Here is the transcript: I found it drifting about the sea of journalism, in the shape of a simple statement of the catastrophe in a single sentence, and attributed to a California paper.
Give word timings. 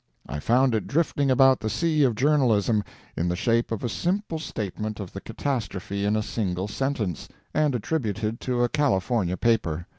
I 0.27 0.39
found 0.39 0.73
it 0.73 0.87
drifting 0.87 1.29
about 1.29 1.59
the 1.59 1.69
sea 1.69 2.01
of 2.01 2.15
journalism, 2.15 2.83
in 3.15 3.29
the 3.29 3.35
shape 3.35 3.71
of 3.71 3.83
a 3.83 3.87
simple 3.87 4.39
statement 4.39 4.99
of 4.99 5.13
the 5.13 5.21
catastrophe 5.21 6.05
in 6.05 6.15
a 6.15 6.23
single 6.23 6.67
sentence, 6.67 7.29
and 7.53 7.75
attributed 7.75 8.41
to 8.41 8.63
a 8.63 8.69
California 8.69 9.37
paper. 9.37 9.85